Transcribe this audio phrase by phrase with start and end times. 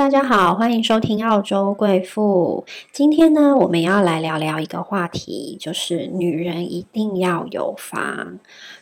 [0.00, 2.64] 大家好，欢迎收听澳洲贵妇。
[2.90, 8.38] 今天呢，我们要来聊聊一个话题，就是女人一定要有房。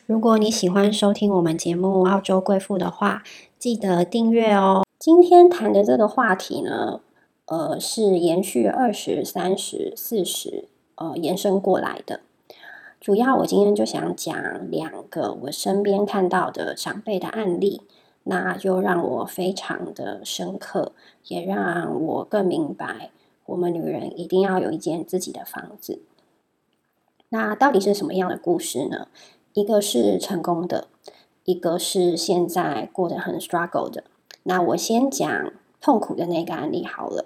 [0.06, 3.24] 如果你喜欢收听我们节目《澳洲贵妇》的话，
[3.58, 4.85] 记得订阅哦。
[4.96, 7.01] 今天谈的这个话题呢，
[7.46, 12.21] 呃，是延续二十三十四十呃延伸过来的。
[13.00, 17.83] 主要我今天就想讲两个我身边看到的长辈的案例。
[18.25, 20.93] 那就让我非常的深刻，
[21.29, 23.11] 也让我更明白，
[23.47, 26.03] 我们女人一定要有一间自己的房子。
[27.31, 29.09] 那到底是什么样的故事呢？
[29.55, 30.89] 一个是成功的，
[31.45, 34.05] 一个是现在过得很 struggle 的。
[34.43, 37.25] 那我先讲痛苦的那个案例好了。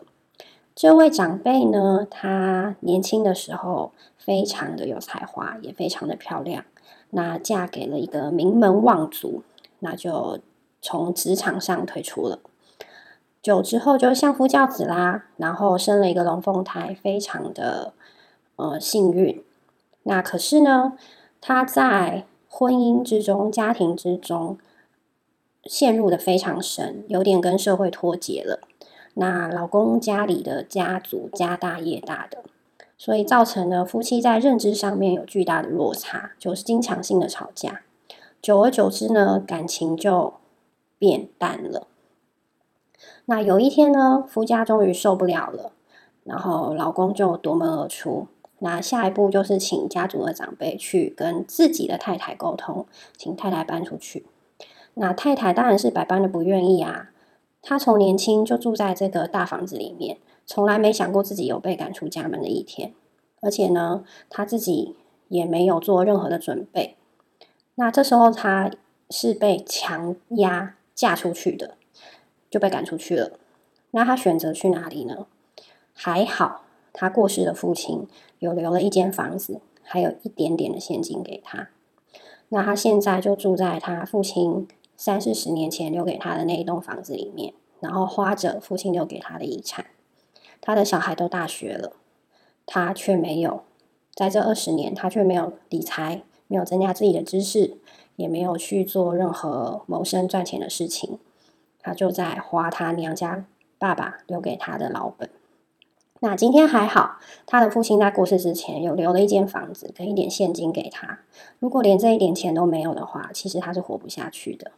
[0.74, 6.64] 这位长辈呢，她年轻的时候非常的有才华，也非常的漂亮。
[7.10, 9.42] 那嫁给了一个名门望族，
[9.80, 10.38] 那就。
[10.82, 12.40] 从职场上退出了，
[13.40, 17.94] 久之后就相夫教子啦，然后生了一个龙凤胎，非常的
[18.56, 19.40] 呃幸运。
[20.02, 20.94] 那可是呢，
[21.40, 24.58] 她在婚姻之中、家庭之中
[25.64, 28.58] 陷入的非常深，有点跟社会脱节了。
[29.14, 32.38] 那老公家里的家族家大业大的，
[32.98, 37.82] 所以造成了夫妻在认知上面有巨大的落差，就是经常性的吵架。
[38.40, 40.34] 久而久之呢，感情就。
[41.02, 41.88] 变淡了。
[43.24, 45.72] 那有一天呢，夫家终于受不了了，
[46.22, 48.28] 然后老公就夺门而出。
[48.60, 52.86] 那下一步就是请家族的长辈去跟自己的太太沟通，
[53.16, 54.24] 请太太搬出去。
[54.94, 57.10] 那太太当然是百般的不愿意啊。
[57.60, 62.94] 她从年轻就住在这个大房子里面，从来没想过自己有被赶出家门的一天。
[63.40, 64.94] 而且呢，她自己
[65.26, 66.96] 也没有做任何的准备。
[67.74, 68.70] 那这时候她
[69.10, 70.76] 是被强压。
[70.94, 71.76] 嫁出去的
[72.50, 73.38] 就被赶出去了。
[73.92, 75.26] 那他选择去哪里呢？
[75.92, 78.06] 还好，他过世的父亲
[78.38, 81.68] 有留了一间房子，还有一点点的现金给他。
[82.48, 89.86] 那他现在就住在他父亲三四十年前留给他的那一栋房子里面，然后花着父亲留给他的遗产。
[90.60, 91.92] 他的小孩都大学了，
[92.64, 93.64] 他却没有
[94.14, 96.22] 在这二十年，他却没有理财，
[96.52, 97.78] 没有增加自己的知识。
[98.16, 101.18] 也没有去做任何谋生赚钱的事情，
[101.80, 103.46] 他就在花他娘家
[103.78, 105.30] 爸爸留给他的老本。
[106.20, 111.20] 那今天还好，他的父亲在过世之前有留了一间房子跟一点现金给他。
[111.58, 114.72] 如果连这一点钱都没有的话，其实他是活不下去的。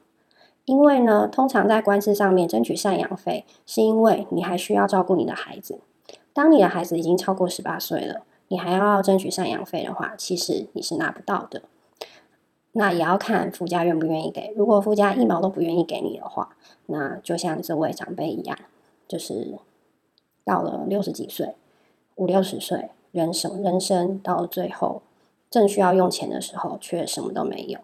[0.64, 5.80] 因为呢，通常在官司上面争取赡养费，是因为你还需要照顾你的孩子。
[6.32, 8.22] 当你的孩子已经超过十八岁了，
[8.54, 11.62] 你还要争取赡养费的话，其实你是拿不到的。
[12.70, 14.54] 那也要看夫家愿不愿意给。
[14.56, 16.54] 如果夫家一毛都不愿意给你的话，
[16.86, 18.56] 那就像这位长辈一样，
[19.08, 19.58] 就是
[20.44, 21.56] 到了六十几岁、
[22.14, 25.02] 五六十岁，人生人生到最后
[25.50, 27.80] 正需要用钱的时候，却什么都没有。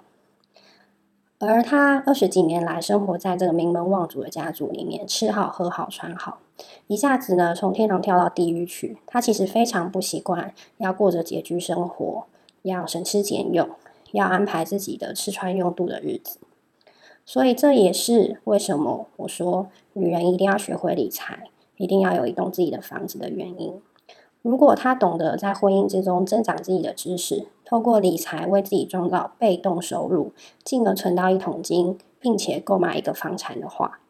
[1.40, 6.38] 而他二十几年来生活在这个名门望族的家族里面，吃好喝好穿好，
[6.86, 8.98] 一下子呢从天堂跳到地狱去。
[9.06, 12.24] 他其实非常不习惯要过着拮据生活，
[12.62, 13.68] 要省吃俭用。
[14.12, 16.40] 要安排自己的吃穿用度的日子，
[17.24, 21.44] 所以这也是为什么我说女人一定要学会理财，
[21.76, 23.80] 一定要有一栋自己的房子的原因。
[24.42, 30.32] 如果她懂得在婚姻之中增长自己的知识，透过理财为自己创造被动收入，
[30.64, 34.00] 进而存到一桶金，并且购买一个房产的话，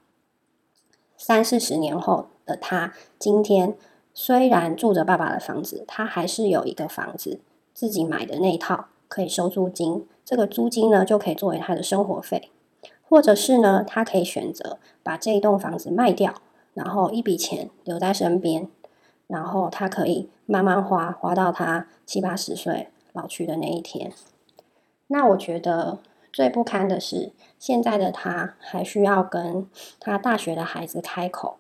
[1.19, 3.77] 三四十年后的她，今天
[4.13, 7.41] 虽然住着爸爸的房子，他还是有一个房子
[7.73, 8.87] 自己买的那一套。
[9.13, 12.53] 可以收租金，这个租金呢就可以作为他的生活费，
[13.03, 16.33] 或者是呢，他可以选择把这一栋房子卖掉，
[16.75, 18.69] 然后一笔钱留在身边，
[19.27, 24.13] 然后他可以慢慢花，花到他七八十岁老去的那一天。
[25.09, 25.99] 那我觉得
[26.33, 29.67] 最不堪的是，现在的他还需要跟
[29.99, 31.57] 他大学的孩子开口，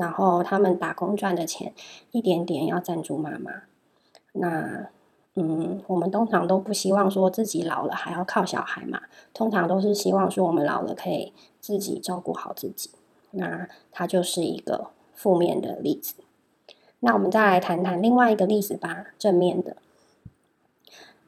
[0.00, 1.72] 然后他们打工赚的钱
[2.10, 3.52] 一点点要赞助妈妈，
[4.32, 4.88] 那。
[5.36, 9.00] 嗯，我们通常都不希望说自己老了还要靠小孩嘛，
[9.32, 12.90] 通常都是希望说我们老了可以自己照顾好自己。
[13.30, 16.16] 那它就是一个负面的例子。
[16.98, 19.76] 那我们再来谈谈另外一个例子吧，正面的。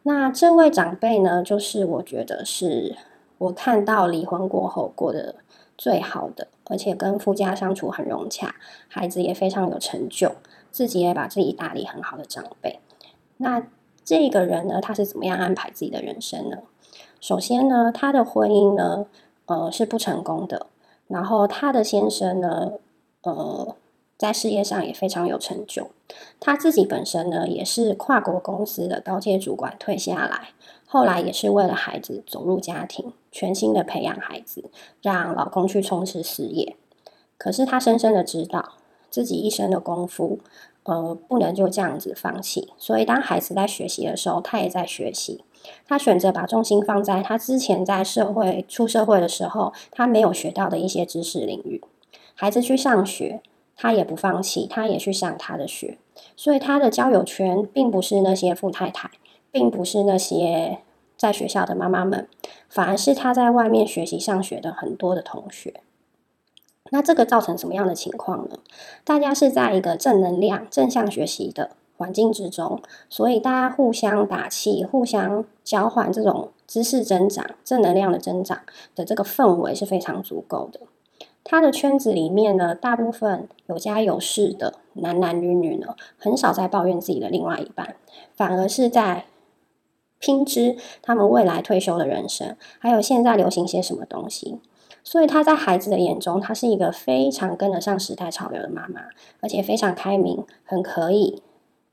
[0.03, 2.97] 那这位长辈呢，就是我觉得是
[3.39, 5.37] 我看到离婚过后过得
[5.79, 8.55] 最好的，而且跟夫家相处很融洽，
[8.89, 10.33] 孩子也非常有成就，
[10.71, 12.81] 自己也把自己打理很好的长辈。
[13.37, 13.63] 那
[14.03, 16.57] 这个人呢，他是怎么样安排自己的人生呢？
[17.21, 19.07] 首先呢，他的婚姻呢，
[19.45, 20.67] 呃，是不成功的。
[21.09, 22.73] 然后他的先生呢，
[23.23, 23.77] 呃，
[24.17, 25.91] 在事业上也非常有成就。
[26.41, 30.49] 他自己本身呢，也是跨国公司的高阶主管退下来，
[30.87, 34.70] 后来也是为了孩子走入家庭，全心的培养孩子，
[35.00, 36.76] 让老公去从事事业。
[37.37, 38.75] 可是她深深的知道
[39.11, 40.38] 自己一生的功夫，
[40.84, 42.73] 呃，不能就这样子放弃。
[42.79, 45.43] 所以当孩子在学习的时候，她也在学习。
[45.87, 51.82] 她选择把重心放在她之前在社会出社会的时候，她没有学到的一些知识领域。
[52.35, 53.40] 孩子去上学，
[53.76, 55.99] 她也不放弃，她也去上她的学。
[56.37, 59.11] 所以她的交友圈并不是那些富太太，
[59.50, 60.78] 并不是那些
[61.23, 62.27] 在学校的妈妈们，
[62.69, 65.73] 反而是他在外面学习上学的很多的同学。
[66.91, 68.59] 那这个造成什么样的情况呢？
[69.05, 78.59] 大家是在一个正能量、正向学习的环境之中，所以大家互相打气、互相交换这种知识增长、正能量的增长
[78.97, 80.81] 的这个氛围是非常足够的。
[81.45, 87.95] 他的圈子里面呢，大部分有家有室的男男女女呢，很少在抱怨自己的另外一半，
[88.35, 89.27] 反而是在
[90.23, 94.61] 拼知他们未来退休的人生，还有现在流行些什么东西。
[95.03, 99.01] 所以她在孩子的眼中，她是一个非常跟得上时代潮流的妈妈，
[99.41, 101.43] 而且非常开明，很可以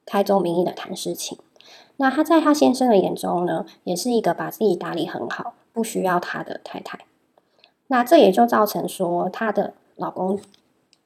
[0.05, 1.39] 开宗明义的谈事情。
[1.97, 6.99] 那她在她先生的眼中呢，也是一个把自己打理很好，不需要他的太太。
[7.87, 10.39] 那这也就造成说，她的老公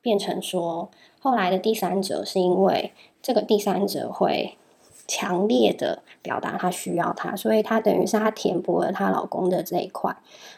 [0.01, 0.89] 变成说，
[1.21, 2.91] 后来的第三者是因为
[3.21, 4.57] 这个第三者会。
[5.07, 10.15] 强烈的表达她需要他，所以她等于是她填补了她老公的这一块。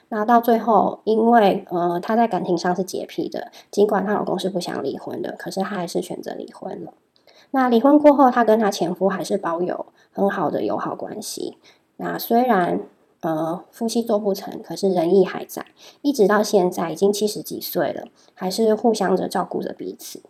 [0.10, 6.94] 那到最后，因为呃她在感情上是洁癖的，尽管她老公是不想离婚的，可是她还是选择离婚了。
[7.52, 11.58] 那离婚过后，她跟她前夫还是保有很好的友好关系。
[11.98, 12.82] 那虽然
[13.22, 15.66] 呃夫妻做不成，可是仁义还在，
[16.02, 20.22] 一直到现在已经七十几岁了，还是互相的照顾着彼此。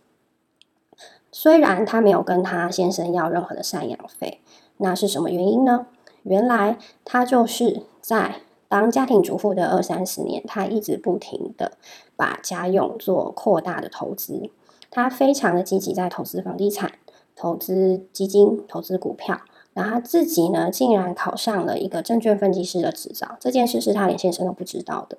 [1.38, 4.40] 虽然她没有跟她先生要任何的赡养费，
[4.78, 5.86] 那是什么原因呢？
[6.22, 8.36] 原来她就是在
[8.68, 11.72] 当家庭主妇的二三十年，她一直不停的
[12.16, 14.48] 把家用做扩大的投资，
[14.90, 16.92] 她非常的积极在投资房地产、
[17.36, 19.42] 投资基金、投资股票，
[19.74, 25.18] 然后自己呢竟然考上了一个证券分析师的执照，这件事是她连先生都不知道的。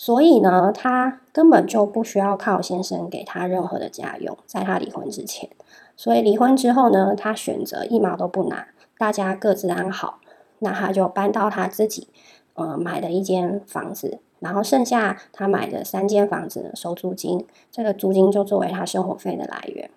[0.00, 5.50] 所以呢，她根本就不需要靠先生给她任何的家用，在她离婚之前。
[5.96, 10.20] 所以离婚之后呢，她选择一毛都不拿，大家各自安好。
[10.60, 12.06] 那她就搬到她自己
[12.54, 19.90] 呃买的一间房子，然后剩下她买的三间房子呢收租金，这个租金就作为她生活费的来源。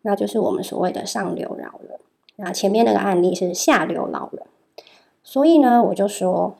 [0.00, 2.00] 那就是我们所谓的上流老人。
[2.36, 4.46] 那前面那个案例是下流老人。
[5.22, 6.56] 所以呢，我就说。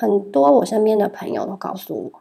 [0.00, 2.20] 很多我身边的朋友都告诉我，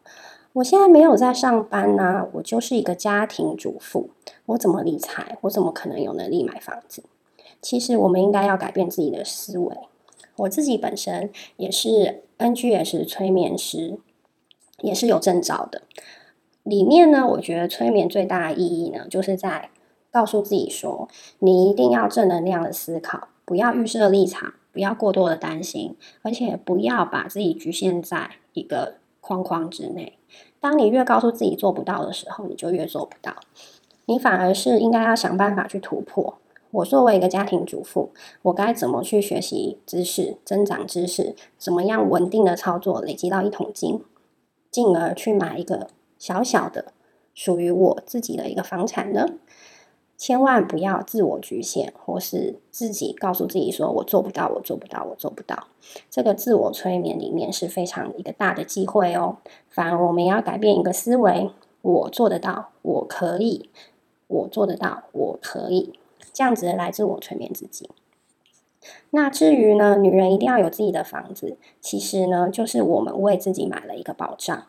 [0.53, 4.09] 我现在没有在上班呐，我就是一个家庭主妇，
[4.47, 5.37] 我怎么理财？
[5.41, 7.03] 我怎么可能有能力买房子？
[7.61, 9.77] 其实我们应该要改变自己的思维。
[10.37, 13.99] 我自己本身也是 NGS 催眠师，
[14.81, 15.83] 也是有证照的。
[16.63, 19.69] 里面呢，我觉得催眠最大的意义呢，就是在
[20.09, 21.07] 告诉自己说，
[21.37, 24.53] 你一定要正能量的思考，不要预设立场。
[24.77, 30.19] 不要过多的担心，而且不要把自己局限在一个框框之内。
[30.59, 33.37] 当你越告诉自己做不到的时候，你就越做不到。
[34.05, 36.37] 你反而是应该要想办法去突破。
[36.69, 38.11] 我作为一个家庭主妇，
[38.43, 41.35] 我该怎么去学习知识、增长知识？
[41.57, 44.03] 怎么样稳定的操作，累积到一桶金，
[44.69, 45.87] 进而去买一个
[46.19, 46.93] 小小的
[47.33, 49.25] 属于我自己的一个房产呢？
[50.17, 55.67] 千万不要自我局限，或是自己告诉自己说“我做不到，我做不到，我做不到”。
[56.09, 59.37] 这个自我催眠里面是非常一个大的机会哦。
[59.69, 61.51] 反而我们要改变一个思维：
[61.83, 63.69] 我做得到，我可以，
[64.25, 65.93] 我做得到，我可以，
[66.33, 67.89] 这样子来自我催眠自己。
[69.11, 74.63] 那至于呢，女人一定要有自己的房子，其实呢，就是我们为自己买了一个保障。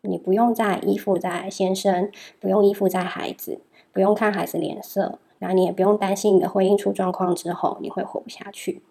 [0.00, 2.10] 你不用再依附在先生，
[2.40, 3.60] 不用依附在孩子。
[3.92, 8.82] 不用看孩子脸色，那你也不用担心你的婚姻出状况之后你会活不下去。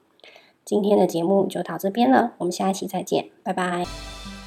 [0.64, 4.41] 今天的节目就到这边了，我们下一期再见，拜拜。